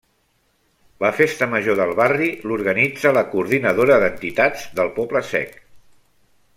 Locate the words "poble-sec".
4.99-5.57